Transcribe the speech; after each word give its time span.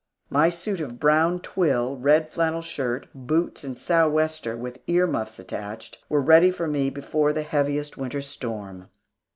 My 0.31 0.49
suit 0.49 0.81
of 0.81 0.99
brown 0.99 1.41
twill, 1.41 1.95
red 1.95 2.33
flannel 2.33 2.63
shirt, 2.63 3.05
boots, 3.13 3.63
and 3.63 3.77
sou'wester, 3.77 4.57
with 4.57 4.79
ear 4.87 5.05
muffs 5.05 5.37
attached, 5.37 6.03
were 6.09 6.21
ready 6.23 6.49
for 6.49 6.65
me 6.65 6.89
before 6.89 7.33
the 7.33 7.43
heaviest 7.43 7.97
winter 7.97 8.21
storm. 8.21 8.89